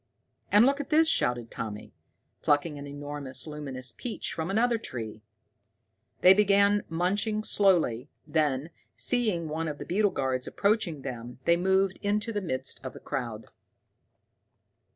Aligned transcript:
"And 0.51 0.65
look 0.65 0.79
at 0.81 0.89
this!" 0.89 1.07
shouted 1.07 1.51
Tommy, 1.51 1.93
plucking 2.41 2.79
an 2.79 2.87
enormous 2.87 3.45
luminous 3.45 3.93
peach 3.95 4.33
from 4.33 4.49
another 4.49 4.79
tree. 4.79 5.21
They 6.21 6.33
began 6.33 6.81
munching 6.89 7.43
slowly, 7.43 8.09
then, 8.25 8.71
seeing 8.95 9.47
one 9.47 9.67
of 9.67 9.77
the 9.77 9.85
beetle 9.85 10.09
guards 10.09 10.47
approaching 10.47 11.03
them, 11.03 11.37
they 11.45 11.55
moved 11.55 11.99
into 12.01 12.33
the 12.33 12.41
midst 12.41 12.83
of 12.83 12.93
the 12.93 12.99
crowd. 12.99 13.45